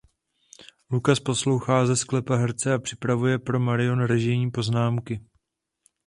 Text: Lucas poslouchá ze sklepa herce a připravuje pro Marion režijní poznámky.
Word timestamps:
Lucas 0.89 1.19
poslouchá 1.19 1.85
ze 1.85 1.95
sklepa 1.95 2.35
herce 2.35 2.73
a 2.73 2.79
připravuje 2.79 3.39
pro 3.39 3.59
Marion 3.59 4.03
režijní 4.03 4.51
poznámky. 4.51 5.19